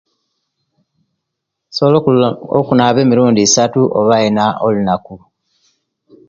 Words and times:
Nsobola 1.67 2.29
okunaba 2.59 2.97
emirundi 3.03 3.39
isatu 3.47 3.79
oba 3.99 4.15
ina 4.29 4.45
olunaku 4.65 5.15